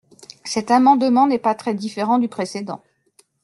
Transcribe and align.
Cet 0.45 0.71
amendement 0.71 1.27
n’est 1.27 1.37
pas 1.37 1.53
très 1.53 1.75
différent 1.75 2.17
du 2.17 2.27
précédent. 2.27 2.81